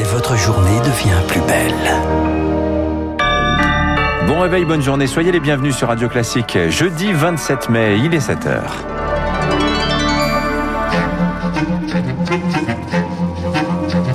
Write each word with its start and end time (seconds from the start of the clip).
et 0.00 0.02
votre 0.04 0.34
journée 0.36 0.78
devient 0.80 1.20
plus 1.28 1.42
belle. 1.42 1.74
Bon 4.26 4.40
réveil, 4.40 4.64
bonne 4.64 4.80
journée. 4.80 5.06
Soyez 5.06 5.30
les 5.30 5.40
bienvenus 5.40 5.76
sur 5.76 5.88
Radio 5.88 6.08
Classique. 6.08 6.56
Jeudi 6.70 7.12
27 7.12 7.68
mai, 7.68 7.98
il 8.02 8.14
est 8.14 8.26
7h. 8.26 8.62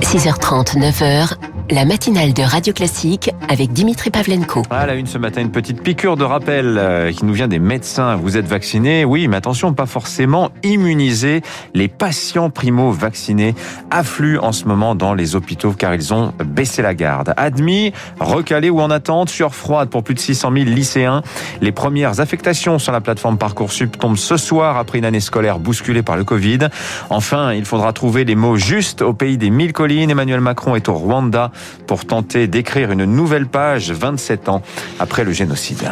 6h30, 0.00 0.76
9h, 0.78 1.34
la 1.70 1.84
matinale 1.84 2.32
de 2.32 2.42
Radio 2.42 2.72
Classique 2.72 3.30
avec 3.48 3.72
Dimitri 3.72 4.10
Pavlenko. 4.10 4.62
À 4.70 4.86
la 4.86 4.94
une 4.94 5.06
ce 5.06 5.18
matin, 5.18 5.40
une 5.40 5.50
petite 5.50 5.82
piqûre 5.82 6.16
de 6.16 6.24
rappel 6.24 6.76
euh, 6.78 7.12
qui 7.12 7.24
nous 7.24 7.32
vient 7.32 7.48
des 7.48 7.58
médecins. 7.58 8.16
Vous 8.16 8.36
êtes 8.36 8.46
vaccinés 8.46 9.04
Oui, 9.04 9.26
mais 9.28 9.36
attention, 9.36 9.72
pas 9.72 9.86
forcément 9.86 10.50
immunisés. 10.62 11.42
Les 11.74 11.88
patients 11.88 12.50
primo-vaccinés 12.50 13.54
affluent 13.90 14.38
en 14.38 14.52
ce 14.52 14.66
moment 14.66 14.94
dans 14.94 15.14
les 15.14 15.34
hôpitaux 15.34 15.72
car 15.72 15.94
ils 15.94 16.14
ont 16.14 16.32
baissé 16.44 16.82
la 16.82 16.94
garde. 16.94 17.32
Admis, 17.36 17.92
recalés 18.20 18.70
ou 18.70 18.80
en 18.80 18.90
attente, 18.90 19.28
sur 19.28 19.54
froide 19.54 19.88
pour 19.88 20.02
plus 20.02 20.14
de 20.14 20.20
600 20.20 20.52
000 20.52 20.64
lycéens. 20.66 21.22
Les 21.60 21.72
premières 21.72 22.20
affectations 22.20 22.78
sur 22.78 22.92
la 22.92 23.00
plateforme 23.00 23.38
Parcoursup 23.38 23.98
tombent 23.98 24.16
ce 24.16 24.36
soir 24.36 24.76
après 24.76 24.98
une 24.98 25.04
année 25.04 25.20
scolaire 25.20 25.58
bousculée 25.58 26.02
par 26.02 26.16
le 26.16 26.24
Covid. 26.24 26.68
Enfin, 27.10 27.52
il 27.52 27.64
faudra 27.64 27.92
trouver 27.92 28.24
les 28.24 28.34
mots 28.34 28.56
justes 28.56 29.02
au 29.02 29.12
pays 29.12 29.38
des 29.38 29.50
mille 29.50 29.72
collines. 29.72 30.10
Emmanuel 30.10 30.40
Macron 30.40 30.76
est 30.76 30.88
au 30.88 30.94
Rwanda 30.94 31.50
pour 31.86 32.04
tenter 32.04 32.46
d'écrire 32.46 32.90
une 32.90 33.04
nouvelle 33.04 33.46
page 33.46 33.90
27 33.90 34.48
ans 34.48 34.62
après 34.98 35.24
le 35.24 35.32
génocide. 35.32 35.90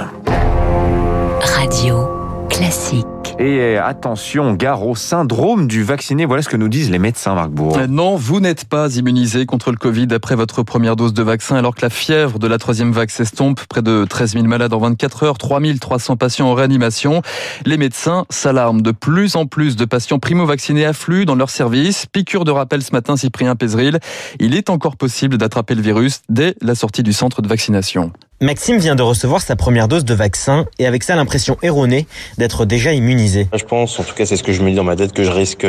Radio 1.40 2.23
classique. 2.48 3.06
Et 3.38 3.58
euh, 3.58 3.84
attention, 3.84 4.54
gare 4.54 4.86
au 4.86 4.94
syndrome 4.94 5.66
du 5.66 5.82
vacciné. 5.82 6.24
Voilà 6.24 6.42
ce 6.42 6.48
que 6.48 6.56
nous 6.56 6.68
disent 6.68 6.90
les 6.90 6.98
médecins, 6.98 7.34
Marc 7.34 7.50
Bourg. 7.50 7.76
Euh, 7.76 7.86
non, 7.86 8.16
vous 8.16 8.40
n'êtes 8.40 8.64
pas 8.64 8.94
immunisé 8.94 9.44
contre 9.44 9.70
le 9.70 9.76
Covid 9.76 10.06
après 10.12 10.36
votre 10.36 10.62
première 10.62 10.94
dose 10.94 11.12
de 11.12 11.22
vaccin, 11.22 11.56
alors 11.56 11.74
que 11.74 11.82
la 11.82 11.90
fièvre 11.90 12.38
de 12.38 12.46
la 12.46 12.58
troisième 12.58 12.92
vague 12.92 13.10
s'estompe. 13.10 13.64
Près 13.66 13.82
de 13.82 14.04
13 14.08 14.34
000 14.34 14.44
malades 14.44 14.72
en 14.72 14.78
24 14.78 15.24
heures, 15.24 15.38
3 15.38 15.60
300 15.80 16.16
patients 16.16 16.48
en 16.48 16.54
réanimation. 16.54 17.22
Les 17.66 17.76
médecins 17.76 18.24
s'alarment. 18.30 18.82
De 18.82 18.92
plus 18.92 19.36
en 19.36 19.46
plus 19.46 19.76
de 19.76 19.84
patients 19.84 20.18
primo-vaccinés 20.18 20.84
affluent 20.84 21.24
dans 21.24 21.34
leur 21.34 21.50
service. 21.50 22.06
Piqûre 22.06 22.44
de 22.44 22.50
rappel 22.50 22.82
ce 22.82 22.92
matin, 22.92 23.16
Cyprien 23.16 23.56
Pézril. 23.56 23.98
Il 24.38 24.54
est 24.54 24.70
encore 24.70 24.96
possible 24.96 25.38
d'attraper 25.38 25.74
le 25.74 25.82
virus 25.82 26.22
dès 26.28 26.54
la 26.60 26.74
sortie 26.74 27.02
du 27.02 27.12
centre 27.12 27.42
de 27.42 27.48
vaccination. 27.48 28.12
Maxime 28.40 28.78
vient 28.78 28.94
de 28.94 29.02
recevoir 29.02 29.40
sa 29.40 29.56
première 29.56 29.88
dose 29.88 30.04
de 30.04 30.14
vaccin 30.14 30.66
et 30.78 30.86
avec 30.86 31.02
ça 31.02 31.14
l'impression 31.16 31.56
erronée 31.62 32.06
d'être 32.36 32.64
déjà 32.64 32.92
immunisé. 32.92 33.48
Je 33.54 33.64
pense, 33.64 33.98
en 34.00 34.02
tout 34.02 34.14
cas 34.14 34.26
c'est 34.26 34.36
ce 34.36 34.42
que 34.42 34.52
je 34.52 34.62
me 34.62 34.70
dis 34.70 34.76
dans 34.76 34.84
ma 34.84 34.96
tête, 34.96 35.12
que 35.12 35.24
je 35.24 35.30
risque 35.30 35.66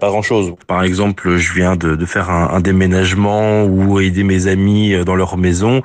pas 0.00 0.08
grand-chose. 0.08 0.52
Par 0.66 0.82
exemple, 0.82 1.36
je 1.36 1.52
viens 1.52 1.76
de, 1.76 1.94
de 1.94 2.06
faire 2.06 2.30
un, 2.30 2.50
un, 2.50 2.60
déménagement 2.60 3.64
ou 3.64 4.00
aider 4.00 4.24
mes 4.24 4.48
amis 4.48 4.94
dans 5.04 5.14
leur 5.14 5.36
maison. 5.36 5.82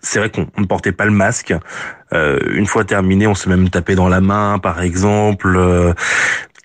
C'est 0.00 0.18
vrai 0.18 0.30
qu'on 0.30 0.46
ne 0.58 0.66
portait 0.66 0.92
pas 0.92 1.04
le 1.04 1.10
masque. 1.10 1.54
Euh, 2.12 2.38
une 2.54 2.66
fois 2.66 2.84
terminé, 2.84 3.26
on 3.26 3.34
s'est 3.34 3.50
même 3.50 3.68
tapé 3.68 3.94
dans 3.94 4.08
la 4.08 4.20
main, 4.20 4.58
par 4.58 4.80
exemple. 4.80 5.54
Euh, 5.56 5.92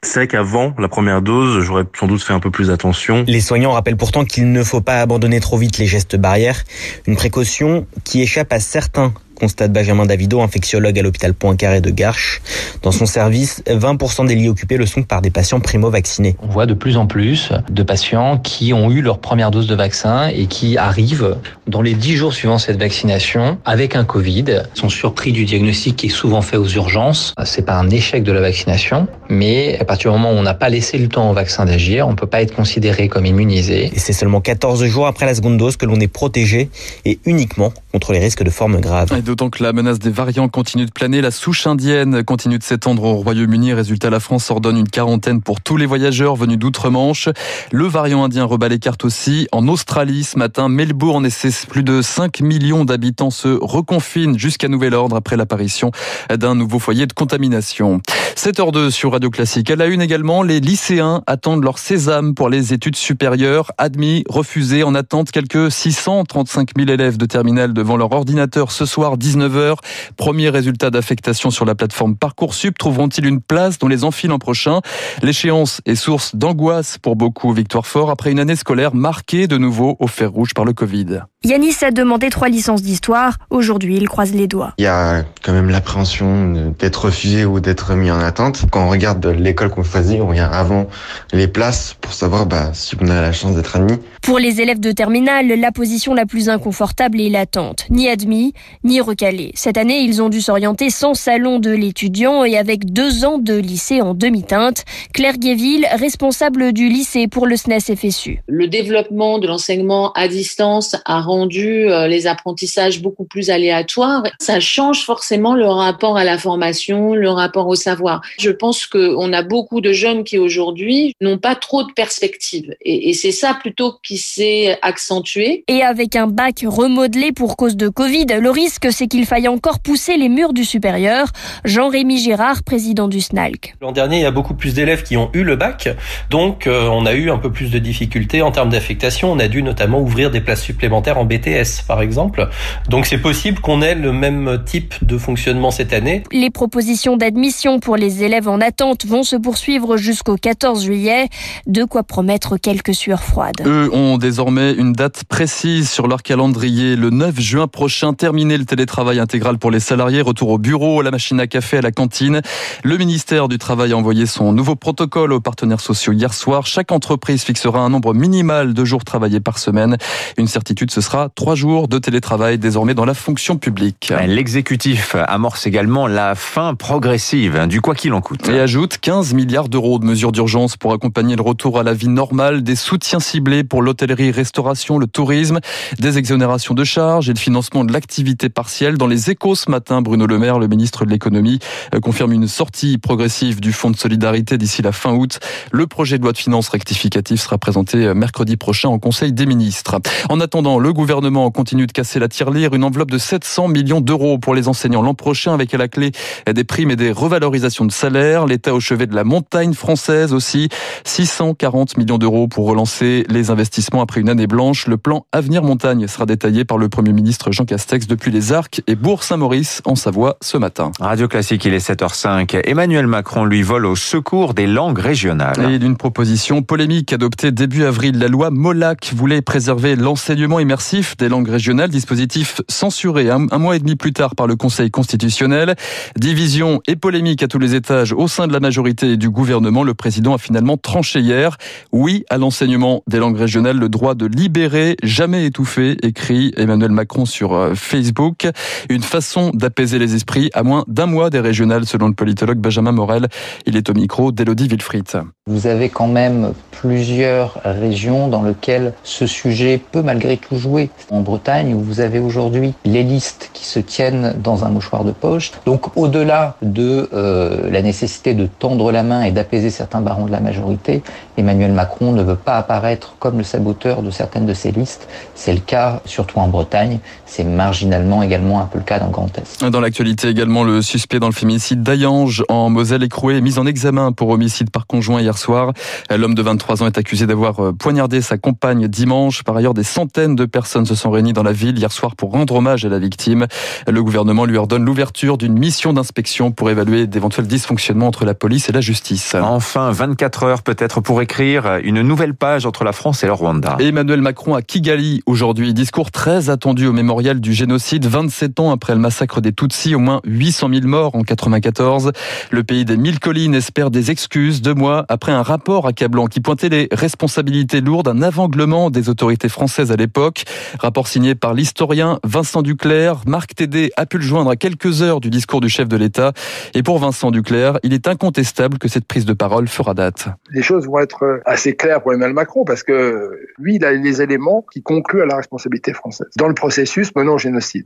c'est 0.04 0.28
qu'avant 0.28 0.74
la 0.78 0.88
première 0.88 1.22
dose, 1.22 1.64
j'aurais 1.64 1.86
sans 1.98 2.08
doute 2.08 2.22
fait 2.22 2.34
un 2.34 2.40
peu 2.40 2.52
plus 2.52 2.70
attention. 2.70 3.24
Les 3.28 3.42
soignants 3.42 3.72
rappellent 3.72 3.98
pourtant 3.98 4.26
qu'il 4.26 4.52
ne 4.52 4.64
faut 4.64 4.82
pas 4.82 5.02
abandonner 5.02 5.40
trop 5.40 5.58
vite 5.58 5.78
les 5.78 5.88
gestes 5.88 6.16
barrières, 6.16 6.64
une 7.08 7.16
précaution 7.16 7.88
qui 8.04 8.22
échappe 8.22 8.52
à 8.52 8.60
certains 8.60 9.14
constate 9.36 9.72
Benjamin 9.72 10.06
Davido, 10.06 10.42
infectiologue 10.42 10.98
à 10.98 11.02
l'hôpital 11.02 11.34
Poincaré 11.34 11.82
de 11.82 11.90
Garches. 11.90 12.42
Dans 12.82 12.92
son 12.92 13.06
service, 13.06 13.64
20% 13.68 14.28
des 14.28 14.36
lits 14.36 14.50
occupés 14.50 14.78
le 14.78 14.86
sont 14.86 15.04
par 15.04 15.22
des 15.22 15.30
patients 15.30 15.60
primo-vaccinés. 15.60 16.36
On 16.42 16.48
voit 16.48 16.66
de 16.66 16.74
plus 16.74 16.98
en 16.98 17.08
plus 17.08 17.52
de 17.70 17.84
patients 17.84 18.38
qui 18.38 18.74
ont 18.74 18.92
eu 18.92 19.02
leur 19.02 19.20
première 19.20 19.52
dose 19.52 19.68
de 19.68 19.76
vaccin 19.76 20.28
et 20.28 20.48
qui 20.48 20.78
arrivent 20.78 21.38
dans 21.68 21.82
les 21.82 21.94
10 21.94 22.16
jours 22.16 22.34
suivant 22.34 22.58
cette 22.58 22.80
vaccination 22.80 23.58
avec 23.66 23.96
un 23.96 24.04
Covid, 24.04 24.46
Ils 24.76 24.80
sont 24.80 24.90
surpris 24.90 25.32
du 25.32 25.46
diagnostic 25.46 25.96
qui 25.96 26.08
est 26.08 26.10
souvent 26.10 26.42
fait 26.42 26.58
aux 26.58 26.68
urgences. 26.68 27.34
C'est 27.46 27.66
pas 27.66 27.76
un 27.76 27.90
échec 27.90 28.24
de 28.24 28.32
la 28.32 28.42
vaccination, 28.42 29.08
mais 29.30 29.78
à 29.80 29.86
partir 29.86 30.12
du 30.12 30.18
moment 30.18 30.32
où 30.32 30.36
on 30.36 30.44
n'a 30.44 30.54
pas 30.54 30.70
laissé 30.70 30.98
le 30.98 31.08
temps 31.08 31.30
au 31.30 31.34
vaccin 31.34 31.66
d'agir, 31.66 32.08
on 32.08 32.16
peut 32.16 32.28
pas 32.28 32.42
être 32.42 32.56
considéré 32.56 33.08
comme 33.08 33.26
immunisé. 33.26 33.92
Et 33.94 34.00
c'est 34.00 34.14
seulement 34.14 34.42
14 34.42 34.86
jours 34.86 35.08
après 35.08 35.26
la 35.26 35.36
seconde 35.36 35.58
dose 35.58 35.78
que 35.78 35.86
l'on 35.86 36.00
est 36.00 36.08
protégé 36.08 36.70
et 37.06 37.20
uniquement 37.26 37.74
contre 37.92 38.14
les 38.14 38.20
risques 38.20 38.44
de 38.44 38.50
formes 38.50 38.80
graves. 38.80 39.10
D'autant 39.24 39.50
que 39.50 39.64
la 39.64 39.72
menace 39.72 40.00
des 40.00 40.10
variants 40.10 40.50
continue 40.50 40.86
de 40.86 40.92
planer, 40.92 41.22
la 41.22 41.32
souche 41.32 41.66
indienne 41.66 42.24
continue 42.26 42.60
de 42.60 42.64
s'étendre 42.64 43.06
au 43.06 43.14
Royaume-Uni. 43.14 43.72
Résultat, 43.72 44.10
la 44.10 44.20
France 44.20 44.52
ordonne 44.52 44.78
une 44.78 44.90
quarantaine 44.90 45.42
pour 45.42 45.62
tous 45.62 45.78
les 45.78 45.86
voyageurs 45.86 46.36
venus 46.36 46.58
d'outre-Manche. 46.58 47.30
Le 47.72 47.86
variant 47.86 48.26
indien 48.26 48.44
rebat 48.44 48.68
les 48.68 48.80
cartes 48.80 49.06
aussi. 49.06 49.48
En 49.54 49.70
Australie, 49.70 50.26
ce 50.26 50.38
matin, 50.38 50.68
Melbourne 50.68 51.26
et 51.26 51.30
ses 51.30 51.52
plus 51.68 51.84
de 51.84 52.02
5 52.02 52.42
millions 52.42 52.84
d'habitants 52.84 53.30
se 53.30 53.58
reconfinent 53.62 54.38
jusqu'à 54.38 54.68
nouvel 54.68 54.94
ordre 54.94 55.16
après 55.16 55.38
l'apparition 55.38 55.92
d'un 56.30 56.56
nouveau 56.56 56.80
foyer 56.80 57.06
de 57.06 57.14
contamination. 57.14 58.02
7h02 58.36 58.90
sur 58.90 59.14
Radio 59.14 59.30
Classique. 59.30 59.72
À 59.72 59.78
la 59.78 59.86
une 59.86 60.02
également, 60.02 60.44
les 60.44 60.60
lycéens 60.60 61.24
attendent 61.28 61.64
leur 61.64 61.78
sésame 61.78 62.34
pour 62.34 62.50
les 62.50 62.74
études 62.74 62.98
supérieures. 62.98 63.72
Admis, 63.78 64.26
refusés, 64.28 64.84
en 64.84 64.96
attente 64.96 65.32
quelques 65.32 65.72
635 65.72 66.72
000 66.76 66.90
élèves 66.90 67.16
de 67.16 67.26
terminale 67.26 67.74
devant 67.74 67.96
leur 67.96 68.12
ordinateur 68.12 68.72
ce 68.72 68.86
soir 68.86 69.13
19h. 69.18 69.76
Premier 70.18 70.50
résultat 70.50 70.90
d'affectation 70.90 71.50
sur 71.50 71.66
la 71.66 71.76
plateforme 71.76 72.16
Parcoursup. 72.16 72.78
Trouveront-ils 72.78 73.26
une 73.26 73.42
place 73.42 73.78
dans 73.80 73.88
les 73.88 74.04
amphis 74.04 74.28
l'an 74.28 74.40
prochain? 74.40 74.82
L'échéance 75.22 75.82
est 75.86 75.96
source 75.96 76.36
d'angoisse 76.36 76.98
pour 76.98 77.16
beaucoup. 77.16 77.54
Victoire 77.54 77.86
Fort 77.86 78.10
après 78.10 78.32
une 78.32 78.40
année 78.40 78.56
scolaire 78.56 78.96
marquée 78.96 79.48
de 79.48 79.58
nouveau 79.58 79.98
au 80.00 80.08
fer 80.08 80.32
rouge 80.32 80.54
par 80.54 80.66
le 80.66 80.74
Covid. 80.74 81.22
Yanis 81.46 81.76
a 81.82 81.92
demandé 81.92 82.30
trois 82.30 82.48
licences 82.48 82.82
d'histoire. 82.82 83.38
Aujourd'hui, 83.50 83.98
il 83.98 84.08
croise 84.08 84.34
les 84.34 84.48
doigts. 84.48 84.74
Il 84.78 84.86
y 84.86 84.88
a 84.88 85.24
quand 85.44 85.52
même 85.52 85.70
l'appréhension 85.70 86.72
d'être 86.80 87.06
refusé 87.06 87.44
ou 87.44 87.60
d'être 87.60 87.94
mis 87.96 88.12
en 88.12 88.20
attente. 88.20 88.64
Quand 88.72 88.86
on 88.86 88.90
regarde 88.90 89.26
l'école 89.26 89.70
qu'on 89.70 89.84
choisit, 89.84 90.22
on 90.22 90.28
regarde 90.28 90.54
avant 90.54 90.88
les 91.34 91.50
places 91.50 91.98
pour 92.00 92.14
savoir 92.14 92.46
bah, 92.46 92.70
si 92.74 92.96
on 93.02 93.10
a 93.10 93.22
la 93.22 93.34
chance 93.34 93.56
d'être 93.56 93.76
admis. 93.76 93.98
Pour 94.22 94.40
les 94.40 94.62
élèves 94.62 94.80
de 94.80 94.94
terminale, 94.94 95.48
la 95.48 95.72
position 95.74 96.14
la 96.14 96.26
plus 96.26 96.48
inconfortable 96.48 97.20
est 97.20 97.30
l'attente. 97.30 97.88
Ni 97.90 98.08
admis, 98.08 98.54
ni 98.86 99.02
recalés. 99.04 99.52
Cette 99.56 99.78
année, 99.78 100.00
ils 100.02 100.22
ont 100.22 100.30
dû 100.30 100.42
s'orienter 100.42 100.90
sans 100.90 101.14
salon 101.14 101.60
de 101.60 101.70
l'étudiant 101.70 102.44
et 102.44 102.58
avec 102.58 102.92
deux 102.92 103.26
ans 103.26 103.38
de 103.38 103.54
lycée 103.54 104.02
en 104.02 104.14
demi-teinte. 104.14 104.86
Claire 105.14 105.38
Guéville, 105.38 105.88
responsable 105.94 106.74
du 106.74 106.90
lycée 106.90 107.28
pour 107.28 107.46
le 107.46 107.56
SNES 107.56 107.96
FSU. 107.96 108.42
Le 108.48 108.68
développement 108.68 109.40
de 109.40 109.48
l'enseignement 109.48 110.12
à 110.14 110.28
distance 110.28 110.96
a 111.06 111.22
rendu 111.22 111.90
euh, 111.90 112.08
les 112.08 112.28
apprentissages 112.28 113.02
beaucoup 113.02 113.26
plus 113.26 113.50
aléatoires. 113.50 114.24
Ça 114.40 114.60
change 114.60 115.06
forcément 115.06 115.56
le 115.56 115.68
rapport 115.68 116.18
à 116.18 116.24
la 116.24 116.38
formation, 116.38 117.14
le 117.14 117.30
rapport 117.30 117.68
au 117.68 117.76
savoir. 117.76 118.22
Je 118.40 118.50
pense 118.50 118.86
qu'on 118.86 119.34
a 119.34 119.44
beaucoup 119.44 119.82
de 119.82 119.92
jeunes 119.92 120.24
qui 120.24 120.38
aujourd'hui 120.38 121.16
n'ont 121.22 121.38
pas 121.38 121.56
trop 121.56 121.84
de 121.84 121.92
perspectives. 121.94 122.76
Et, 122.82 123.10
et 123.10 123.14
c'est 123.14 123.32
ça 123.32 123.54
plutôt 123.54 123.94
qui 124.04 124.18
s'est 124.18 124.78
accentué. 124.82 125.64
Et 125.68 125.82
avec 125.82 126.16
un 126.16 126.28
bac 126.28 126.64
remodelé 126.66 127.32
pour 127.32 127.58
cause 127.58 127.76
de 127.76 127.90
Covid, 127.90 128.26
le 128.40 128.50
risque 128.50 128.92
c'est 128.94 129.08
qu'il 129.08 129.26
faille 129.26 129.48
encore 129.48 129.80
pousser 129.80 130.16
les 130.18 130.30
murs 130.30 130.54
du 130.54 130.64
supérieur. 130.64 131.28
Jean-Rémy 131.66 132.18
Girard, 132.18 132.64
président 132.64 133.08
du 133.08 133.20
SNALC. 133.20 133.76
L'an 133.82 133.92
dernier, 133.92 134.18
il 134.18 134.22
y 134.22 134.26
a 134.26 134.32
beaucoup 134.32 134.54
plus 134.54 134.74
d'élèves 134.74 135.04
qui 135.04 135.18
ont 135.18 135.30
eu 135.34 135.44
le 135.44 135.56
bac, 135.56 135.90
donc 136.30 136.68
euh, 136.68 136.88
on 136.88 137.06
a 137.06 137.14
eu 137.14 137.30
un 137.30 137.38
peu 137.38 137.52
plus 137.52 137.72
de 137.72 137.80
difficultés 137.80 138.42
en 138.42 138.52
termes 138.52 138.70
d'affectation. 138.70 139.32
On 139.32 139.40
a 139.40 139.48
dû 139.48 139.64
notamment 139.64 140.00
ouvrir 140.00 140.32
des 140.32 140.42
places 140.42 140.62
supplémentaires 140.62 141.18
en 141.18 141.26
BTS, 141.26 141.84
par 141.88 142.02
exemple. 142.02 142.48
Donc 142.90 143.06
c'est 143.06 143.18
possible 143.18 143.60
qu'on 143.60 143.82
ait 143.82 143.96
le 143.96 144.14
même 144.14 144.62
type 144.66 144.94
de 145.02 145.18
fonctionnement 145.18 145.72
cette 145.72 145.94
année. 145.94 146.24
Les 146.32 146.50
propositions 146.50 147.18
d'admission 147.18 147.80
pour 147.80 147.98
les 147.98 148.24
élèves 148.24 148.48
en 148.48 148.62
attente 148.62 149.06
vont 149.06 149.24
se 149.24 149.36
poursuivre 149.36 149.98
jusqu'au 149.98 150.38
14 150.38 150.84
juillet. 150.84 151.28
De 151.68 151.84
quoi 151.84 152.04
promettre 152.04 152.58
quelques 152.58 152.94
sueurs 152.94 153.24
froides. 153.24 153.62
Eux 153.66 153.90
ont 153.94 154.18
désormais 154.18 154.74
une 154.74 154.94
date 154.94 155.24
précise 155.26 155.90
sur 155.90 156.08
leur 156.08 156.24
calendrier. 156.24 156.96
Le 156.96 157.10
9 157.10 157.40
juin 157.40 157.68
prochain, 157.68 158.14
terminer 158.14 158.58
le 158.58 158.66
télétravail 158.84 159.20
intégral 159.20 159.58
pour 159.60 159.72
les 159.72 159.80
salariés. 159.80 160.22
Retour 160.22 160.50
au 160.50 160.58
bureau, 160.58 161.00
à 161.00 161.04
la 161.04 161.12
machine 161.12 161.40
à 161.40 161.48
café, 161.48 161.78
à 161.78 161.82
la 161.82 161.92
cantine. 161.92 162.42
Le 162.84 162.98
ministère 162.98 163.48
du 163.48 163.58
Travail 163.58 163.94
a 163.94 163.98
envoyé 163.98 164.26
son 164.26 164.52
nouveau 164.52 164.76
protocole 164.76 165.32
aux 165.32 165.40
partenaires 165.40 165.80
sociaux 165.80 166.12
hier 166.12 166.34
soir. 166.34 166.66
Chaque 166.66 166.92
entreprise 166.92 167.44
fixera 167.44 167.80
un 167.80 167.90
nombre 167.90 168.14
minimal 168.14 168.74
de 168.74 168.84
jours 168.84 169.06
travaillés 169.06 169.40
par 169.40 169.58
semaine. 169.58 169.96
Une 170.38 170.48
certitude, 170.48 170.92
ce 170.92 171.00
sera 171.00 171.30
trois 171.34 171.56
jours 171.56 171.88
de 171.88 171.98
télétravail 171.98 172.58
désormais 172.58 172.94
dans 172.94 173.06
la 173.06 173.14
fonction 173.14 173.56
publique. 173.56 174.12
L'exécutif 174.28 175.16
amorce 175.16 175.66
également 175.66 176.06
la 176.08 176.36
fin 176.36 176.76
progressive 176.76 177.66
du 177.68 177.80
quoi 177.80 177.96
qu'il 177.96 178.12
en 178.12 178.20
coûte. 178.20 178.50
Et 178.50 178.60
ajoute 178.60 178.98
15 178.98 179.34
milliards 179.34 179.70
d'euros 179.70 179.98
de 179.98 180.04
mesures 180.04 180.34
d'urgence 180.34 180.76
pour 180.76 180.92
accompagner 180.92 181.38
le 181.38 181.42
retour 181.42 181.80
à 181.80 181.84
la 181.84 181.94
vie 181.94 182.10
normale, 182.10 182.64
des 182.64 182.76
soutiens 182.76 183.22
ciblés 183.22 183.64
pour 183.64 183.82
l'hôtellerie, 183.82 184.32
restauration, 184.32 184.98
le 184.98 185.08
tourisme, 185.08 185.62
des 186.00 186.18
exonérations 186.18 186.74
de 186.74 186.84
charges 186.84 187.30
et 187.30 187.34
le 187.34 187.40
financement 187.40 187.86
de 187.86 187.94
l'activité 187.94 188.50
partielle 188.50 188.73
Dans 188.82 189.06
les 189.06 189.30
échos 189.30 189.54
ce 189.54 189.70
matin, 189.70 190.02
Bruno 190.02 190.26
Le 190.26 190.40
Maire, 190.40 190.58
le 190.58 190.68
ministre 190.68 191.06
de 191.06 191.12
l'économie, 191.12 191.60
euh, 191.94 192.00
confirme 192.00 192.34
une 192.34 192.48
sortie 192.48 192.98
progressive 192.98 193.62
du 193.62 193.72
fonds 193.72 193.92
de 193.92 193.96
solidarité 193.96 194.58
d'ici 194.58 194.82
la 194.82 194.92
fin 194.92 195.14
août. 195.14 195.40
Le 195.72 195.86
projet 195.86 196.18
de 196.18 196.24
loi 196.24 196.32
de 196.32 196.40
finances 196.40 196.70
rectificatif 196.70 197.40
sera 197.40 197.60
présenté 197.60 198.00
euh, 198.00 198.16
mercredi 198.16 198.58
prochain 198.58 198.90
en 198.90 198.98
Conseil 198.98 199.32
des 199.32 199.46
ministres. 199.46 200.00
En 200.28 200.40
attendant, 200.40 200.80
le 200.80 200.92
gouvernement 200.92 201.52
continue 201.52 201.86
de 201.86 201.92
casser 201.92 202.18
la 202.18 202.28
tirelire. 202.28 202.74
Une 202.74 202.84
enveloppe 202.84 203.12
de 203.12 203.20
700 203.20 203.68
millions 203.68 204.02
d'euros 204.02 204.40
pour 204.40 204.56
les 204.56 204.68
enseignants 204.68 205.04
l'an 205.04 205.14
prochain 205.14 205.54
avec 205.54 205.72
à 205.76 205.78
la 205.78 205.88
clé 205.88 206.12
des 206.52 206.64
primes 206.64 206.90
et 206.90 206.96
des 206.96 207.12
revalorisations 207.12 207.86
de 207.86 207.92
salaire. 207.92 208.48
L'État 208.48 208.74
au 208.74 208.80
chevet 208.80 209.06
de 209.06 209.16
la 209.16 209.24
montagne 209.24 209.74
française 209.74 210.34
aussi. 210.34 210.70
640 211.04 211.98
millions 211.98 212.18
d'euros 212.18 212.48
pour 212.48 212.66
relancer 212.66 213.24
les 213.30 213.52
investissements 213.52 214.02
après 214.02 214.20
une 214.20 214.30
année 214.30 214.48
blanche. 214.48 214.88
Le 214.88 214.98
plan 214.98 215.28
Avenir 215.32 215.62
Montagne 215.62 216.08
sera 216.08 216.26
détaillé 216.26 216.66
par 216.66 216.80
le 216.80 216.90
Premier 216.90 217.14
ministre 217.14 217.52
Jean 217.52 217.66
Castex 217.66 218.08
depuis 218.08 218.32
les 218.32 218.52
Et 218.88 218.96
Bourg-Saint-Maurice 218.96 219.82
en 219.86 219.96
Savoie 219.96 220.38
ce 220.42 220.58
matin. 220.58 220.92
Radio 221.00 221.28
Classique, 221.28 221.66
il 221.66 221.74
est 221.74 221.90
7h05. 221.90 222.62
Emmanuel 222.66 223.08
Macron 223.08 223.46
lui 223.46 223.62
vole 223.62 223.86
au 223.86 223.96
secours 223.96 224.54
des 224.54 224.68
langues 224.68 225.00
régionales. 225.00 225.72
Et 225.72 225.80
d'une 225.80 225.98
proposition 225.98 226.62
polémique 226.62 227.14
adoptée 227.14 227.52
début 227.52 227.84
avril, 227.84 228.18
la 228.20 228.28
loi 228.28 228.50
Molac 228.50 229.14
voulait 229.16 229.42
préserver 229.42 229.96
l'enseignement 229.96 230.60
immersif 230.60 231.18
des 231.18 231.30
langues 231.30 231.50
régionales, 231.50 231.90
dispositif 231.90 232.62
censuré 232.70 233.30
un, 233.30 233.48
un 233.52 233.58
mois 233.58 233.76
et 233.76 233.80
demi 233.80 233.96
plus 233.96 234.14
tard 234.14 234.36
par 234.36 234.48
le 234.48 234.56
Conseil 234.56 234.92
constitutionnel. 234.92 235.76
Division 236.18 236.82
et 236.88 236.96
polémique 236.96 237.44
à 237.44 237.48
tous 237.48 237.60
les 237.60 237.76
étages 237.76 238.14
au 238.14 238.28
sein 238.28 238.48
de 238.48 238.54
la 238.54 238.60
majorité 238.60 239.18
du 239.18 239.30
gouvernement. 239.30 239.84
Le 239.84 239.94
président 239.94 240.34
a 240.34 240.38
finalement 240.38 240.78
tranché 240.78 241.20
hier. 241.20 241.58
Oui 241.92 242.24
à 242.30 242.38
l'enseignement 242.38 243.04
des 243.08 243.20
langues 243.20 243.38
régionales, 243.38 243.78
le 243.78 243.90
droit 243.90 244.16
de 244.16 244.26
libérer, 244.26 244.96
jamais 245.04 245.46
étouffé, 245.46 245.98
écrit 246.02 246.54
Emmanuel 246.58 246.92
Macron 246.92 247.26
sur 247.26 247.54
euh, 247.54 247.74
Facebook. 247.76 248.48
Une 248.90 249.04
façon 249.04 249.52
d'apaiser 249.54 250.00
les 250.00 250.16
esprits 250.16 250.50
à 250.54 250.64
moins 250.64 250.84
d'un 250.88 251.06
mois 251.06 251.30
des 251.30 251.40
régionales, 251.40 251.86
selon 251.86 252.08
le 252.08 252.14
politologue 252.14 252.60
Benjamin 252.60 252.92
Morel. 252.92 253.28
Il 253.66 253.76
est 253.76 253.90
au 253.90 253.94
micro 253.94 254.32
d'Elodie 254.32 254.68
Wilfried. 254.68 255.04
Vous 255.52 255.68
avez 255.68 255.90
quand 255.90 256.08
même 256.08 256.54
plusieurs 256.72 257.60
régions 257.66 258.30
dans 258.30 258.44
lesquelles 258.44 258.94
ce 259.04 259.28
sujet 259.28 259.78
peut 259.92 260.02
malgré 260.02 260.38
tout 260.38 260.58
jouer. 260.58 260.90
En 261.12 261.20
Bretagne, 261.20 261.74
où 261.74 261.82
vous 261.82 262.00
avez 262.00 262.20
aujourd'hui 262.20 262.74
les 262.86 263.04
listes 263.04 263.50
qui 263.52 263.66
se 263.66 263.80
tiennent 263.80 264.36
dans 264.42 264.64
un 264.64 264.70
mouchoir 264.70 265.04
de 265.04 265.12
poche. 265.12 265.52
Donc 265.66 265.98
au-delà 265.98 266.56
de 266.62 267.10
euh, 267.12 267.70
la 267.70 267.82
nécessité 267.82 268.36
de 268.36 268.48
tendre 268.48 268.90
la 268.94 269.04
main 269.04 269.24
et 269.24 269.32
d'apaiser 269.32 269.70
certains 269.70 270.00
barons 270.00 270.28
de 270.28 270.32
la 270.32 270.40
majorité, 270.40 271.04
Emmanuel 271.36 271.74
Macron 271.74 272.14
ne 272.14 272.24
veut 272.24 272.38
pas 272.38 272.56
apparaître 272.56 273.16
comme 273.20 273.38
le 273.38 273.44
saboteur 273.44 274.02
de 274.02 274.12
certaines 274.12 274.46
de 274.46 274.54
ces 274.54 274.72
listes. 274.72 275.10
C'est 275.36 275.54
le 275.54 275.60
cas 275.60 276.02
surtout 276.06 276.40
en 276.40 276.48
Bretagne. 276.48 277.00
C'est 277.26 277.44
marginalement 277.44 278.24
également 278.24 278.62
un 278.62 278.66
peu 278.66 278.78
le 278.78 278.86
cas 278.86 279.00
dans 279.00 279.08
le 279.08 279.12
Grand 279.12 279.30
Est. 279.38 279.66
Dans 279.70 279.82
l'actualité 279.82 280.30
également, 280.30 280.64
le 280.64 280.82
suspect 280.82 281.20
dans 281.20 281.28
le 281.28 281.34
féminicide 281.34 281.84
d'Ayange 281.84 282.46
en 282.48 282.70
Moselle 282.70 283.04
écroué 283.04 283.36
est 283.36 283.42
mis 283.42 283.60
en 283.60 283.66
examen 283.66 284.14
pour 284.14 284.30
homicide 284.30 284.70
par 284.70 284.88
conjoint 284.88 285.20
hier 285.20 285.33
soir. 285.38 285.74
L'homme 286.10 286.36
de 286.36 286.42
23 286.42 286.84
ans 286.84 286.88
est 286.88 286.98
accusé 286.98 287.28
d'avoir 287.28 287.60
euh, 287.60 287.72
poignardé 287.74 288.22
sa 288.22 288.38
compagne 288.38 288.88
dimanche. 288.88 289.44
Par 289.44 289.56
ailleurs, 289.58 289.74
des 289.74 289.84
centaines 289.84 290.36
de 290.36 290.46
personnes 290.46 290.86
se 290.86 290.96
sont 290.96 291.12
réunies 291.12 291.34
dans 291.34 291.44
la 291.44 291.52
ville 291.52 291.78
hier 291.78 291.92
soir 291.92 292.16
pour 292.16 292.32
rendre 292.32 292.56
hommage 292.56 292.86
à 292.86 292.90
la 292.90 293.00
victime. 293.00 293.48
Le 293.88 294.04
gouvernement 294.04 294.46
lui 294.46 294.58
ordonne 294.58 294.86
l'ouverture 294.86 295.38
d'une 295.38 295.58
mission 295.58 295.94
d'inspection 295.94 296.52
pour 296.52 296.70
évaluer 296.70 297.08
d'éventuels 297.08 297.48
dysfonctionnements 297.48 298.08
entre 298.08 298.26
la 298.26 298.34
police 298.34 298.70
et 298.70 298.72
la 298.72 298.82
justice. 298.82 299.36
Enfin, 299.40 299.92
24 299.92 300.44
heures 300.44 300.64
peut-être 300.64 301.02
pour 301.02 301.22
écrire 301.22 301.80
une 301.84 302.02
nouvelle 302.02 302.34
page 302.34 302.66
entre 302.66 302.84
la 302.84 302.92
France 302.92 303.24
et 303.24 303.28
le 303.28 303.34
Rwanda. 303.34 303.78
Emmanuel 303.80 304.22
Macron 304.22 304.56
à 304.56 304.62
Kigali 304.62 305.22
aujourd'hui. 305.26 305.74
Discours 305.74 306.12
très 306.12 306.50
attendu 306.50 306.88
au 306.88 306.94
mémorial 306.94 307.40
du 307.40 307.54
génocide 307.54 308.06
27 308.06 308.60
ans 308.60 308.72
après 308.72 308.94
le 308.94 309.00
massacre 309.00 309.42
des 309.42 309.54
Tutsis, 309.54 309.96
au 309.96 310.00
moins 310.00 310.22
800 310.26 310.70
000 310.74 310.88
morts 310.88 311.16
en 311.16 311.22
94. 311.22 312.12
Le 312.52 312.64
pays 312.64 312.86
des 312.86 312.98
mille 312.98 313.20
collines 313.20 313.56
espère 313.56 313.92
des 313.92 314.12
excuses 314.12 314.62
deux 314.62 314.74
mois 314.74 315.06
après 315.10 315.23
un 315.32 315.42
rapport 315.42 315.88
accablant 315.88 316.28
qui 316.28 316.42
pointait 316.42 316.70
les 316.70 316.88
responsabilités 316.92 317.82
lourdes, 317.82 318.08
un 318.08 318.22
avanglement 318.22 318.90
des 318.90 319.10
autorités 319.10 319.50
françaises 319.50 319.92
à 319.92 319.96
l'époque. 319.96 320.44
Rapport 320.80 321.08
signé 321.08 321.36
par 321.36 321.54
l'historien 321.54 322.20
Vincent 322.24 322.62
Duclerc. 322.62 323.22
Marc 323.26 323.56
Tédé 323.56 323.92
a 323.98 324.06
pu 324.06 324.18
le 324.18 324.24
joindre 324.24 324.50
à 324.50 324.56
quelques 324.56 325.02
heures 325.02 325.20
du 325.20 325.30
discours 325.30 325.62
du 325.62 325.70
chef 325.70 325.88
de 325.88 325.98
l'État. 325.98 326.34
Et 326.74 326.84
pour 326.84 327.00
Vincent 327.00 327.32
Duclerc, 327.32 327.80
il 327.84 327.94
est 327.94 328.08
incontestable 328.08 328.78
que 328.78 328.88
cette 328.88 329.06
prise 329.06 329.26
de 329.26 329.34
parole 329.34 329.68
fera 329.68 329.94
date. 329.94 330.28
Les 330.52 330.62
choses 330.62 330.86
vont 330.86 331.00
être 331.00 331.42
assez 331.46 331.76
claires 331.76 332.02
pour 332.02 332.14
Emmanuel 332.14 332.34
Macron 332.34 332.66
parce 332.66 332.84
que 332.84 333.32
lui, 333.58 333.76
il 333.76 333.86
a 333.86 333.92
les 333.92 334.22
éléments 334.22 334.66
qui 334.72 334.82
concluent 334.82 335.22
à 335.22 335.26
la 335.26 335.38
responsabilité 335.38 335.94
française. 335.94 336.28
Dans 336.38 336.48
le 336.48 336.54
processus 336.54 337.16
menant 337.16 337.36
au 337.36 337.38
génocide. 337.38 337.86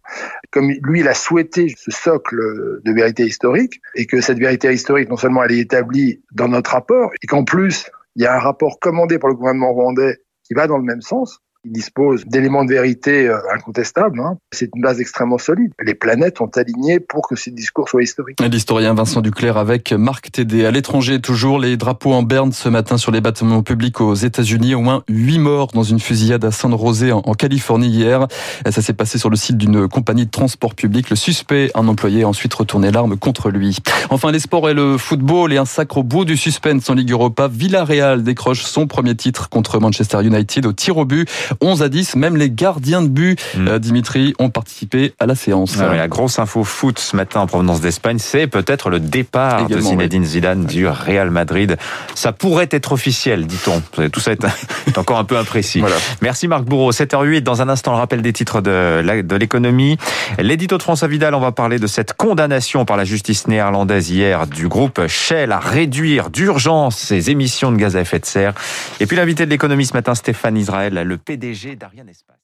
Comme 0.51 0.71
lui, 0.83 1.01
il 1.01 1.07
a 1.07 1.13
souhaité 1.13 1.73
ce 1.77 1.91
socle 1.91 2.37
de 2.83 2.91
vérité 2.91 3.25
historique 3.25 3.81
et 3.95 4.05
que 4.05 4.21
cette 4.21 4.39
vérité 4.39 4.71
historique, 4.71 5.09
non 5.09 5.17
seulement 5.17 5.43
elle 5.43 5.51
est 5.51 5.59
établie 5.59 6.21
dans 6.33 6.47
notre 6.47 6.71
rapport, 6.71 7.11
et 7.27 7.29
qu'en 7.29 7.43
plus, 7.43 7.89
il 8.15 8.23
y 8.23 8.25
a 8.25 8.33
un 8.33 8.39
rapport 8.39 8.79
commandé 8.79 9.19
par 9.19 9.29
le 9.29 9.35
gouvernement 9.35 9.73
rwandais 9.73 10.17
qui 10.43 10.53
va 10.53 10.65
dans 10.65 10.77
le 10.77 10.83
même 10.83 11.01
sens, 11.01 11.41
il 11.65 11.71
dispose 11.71 12.25
d'éléments 12.25 12.65
de 12.65 12.71
vérité 12.71 13.27
euh, 13.27 13.37
incontestables. 13.53 14.19
Hein. 14.19 14.37
C'est 14.51 14.69
une 14.75 14.81
base 14.81 14.99
extrêmement 14.99 15.37
solide. 15.37 15.71
Les 15.83 15.93
planètes 15.93 16.41
ont 16.41 16.51
aligné 16.55 16.99
pour 16.99 17.27
que 17.27 17.35
ce 17.35 17.49
discours 17.49 17.89
soit 17.89 18.03
historique. 18.03 18.39
L'historien 18.41 18.93
Vincent 18.93 19.21
Duclerc 19.21 19.57
avec 19.57 19.91
Marc 19.91 20.31
Tédé. 20.31 20.65
À 20.65 20.71
l'étranger, 20.71 21.19
toujours 21.19 21.59
les 21.59 21.77
drapeaux 21.77 22.13
en 22.13 22.23
berne 22.23 22.51
ce 22.51 22.69
matin 22.69 22.97
sur 22.97 23.11
les 23.11 23.21
bâtiments 23.21 23.63
publics 23.63 24.01
aux 24.01 24.13
États-Unis. 24.13 24.75
Au 24.75 24.81
moins 24.81 25.03
8 25.09 25.39
morts 25.39 25.67
dans 25.73 25.83
une 25.83 25.99
fusillade 25.99 26.43
à 26.45 26.51
San 26.51 26.77
José 26.77 27.11
en 27.11 27.21
Californie 27.33 27.89
hier. 27.89 28.27
Ça 28.69 28.81
s'est 28.81 28.93
passé 28.93 29.17
sur 29.17 29.29
le 29.29 29.35
site 29.35 29.57
d'une 29.57 29.87
compagnie 29.87 30.25
de 30.25 30.31
transport 30.31 30.75
public. 30.75 31.09
Le 31.09 31.15
suspect, 31.15 31.71
un 31.75 31.87
employé, 31.87 32.23
a 32.23 32.27
ensuite 32.27 32.53
retourné 32.53 32.91
l'arme 32.91 33.17
contre 33.17 33.49
lui. 33.49 33.77
Enfin, 34.09 34.31
les 34.31 34.39
sports 34.39 34.69
et 34.69 34.73
le 34.73 34.97
football 34.97 35.53
et 35.53 35.57
un 35.57 35.65
sacre 35.65 35.97
au 35.97 36.03
bout 36.03 36.25
du 36.25 36.37
suspense 36.37 36.89
en 36.89 36.93
Ligue 36.93 37.11
Europa. 37.11 37.47
Villarreal 37.47 38.23
décroche 38.23 38.61
son 38.61 38.87
premier 38.87 39.15
titre 39.15 39.49
contre 39.49 39.79
Manchester 39.79 40.23
United 40.23 40.65
au 40.65 40.73
tir 40.73 40.97
au 40.97 41.05
but. 41.05 41.29
11 41.61 41.83
à 41.83 41.89
10. 41.89 42.15
Même 42.15 42.37
les 42.37 42.49
gardiens 42.49 43.01
de 43.01 43.07
but, 43.07 43.39
mm. 43.55 43.67
euh, 43.67 43.79
Dimitri, 43.79 44.33
ont 44.39 44.49
participé 44.49 45.13
à 45.19 45.25
la 45.25 45.35
séance. 45.35 45.77
Ah 45.79 45.93
la 45.93 46.07
grosse 46.07 46.39
info 46.39 46.63
foot 46.63 46.99
ce 46.99 47.15
matin 47.15 47.41
en 47.41 47.47
provenance 47.47 47.81
d'Espagne, 47.81 48.19
c'est 48.19 48.47
peut-être 48.47 48.89
le 48.89 48.99
départ 48.99 49.65
Également, 49.65 49.75
de 49.75 49.81
Zinedine 49.81 50.21
oui. 50.23 50.27
Zidane 50.27 50.65
du 50.65 50.87
Real 50.87 51.31
Madrid. 51.31 51.77
Ça 52.15 52.31
pourrait 52.31 52.69
être 52.71 52.91
officiel, 52.91 53.45
dit-on. 53.45 53.81
Tout 54.09 54.19
ça 54.19 54.31
est, 54.87 54.97
encore 54.97 55.17
un 55.17 55.23
peu 55.23 55.37
imprécis. 55.37 55.79
Voilà. 55.79 55.97
Merci 56.21 56.47
Marc 56.47 56.63
Bourreau. 56.63 56.91
7h08. 56.91 57.41
Dans 57.41 57.61
un 57.61 57.69
instant, 57.69 57.91
le 57.91 57.97
rappel 57.97 58.21
des 58.21 58.33
titres 58.33 58.61
de 58.61 59.35
l'économie. 59.35 59.97
L'édito 60.39 60.77
de 60.77 60.83
François 60.83 61.07
Vidal, 61.07 61.33
on 61.33 61.39
va 61.39 61.51
parler 61.51 61.79
de 61.79 61.87
cette 61.87 62.13
condamnation 62.13 62.85
par 62.85 62.97
la 62.97 63.03
justice 63.03 63.47
néerlandaise 63.47 64.09
hier 64.09 64.47
du 64.47 64.67
groupe 64.67 65.07
Shell 65.07 65.51
à 65.51 65.59
réduire 65.59 66.29
d'urgence 66.29 66.97
ses 66.97 67.29
émissions 67.29 67.71
de 67.71 67.77
gaz 67.77 67.95
à 67.95 68.01
effet 68.01 68.19
de 68.19 68.25
serre. 68.25 68.53
Et 68.99 69.05
puis 69.05 69.17
l'invité 69.17 69.45
de 69.45 69.49
l'économie 69.49 69.85
ce 69.85 69.93
matin, 69.93 70.15
Stéphane 70.15 70.57
Israël, 70.57 70.93
le 70.93 71.17
PDG 71.37 71.75
d'Ariane 71.75 72.09
Espace. 72.09 72.36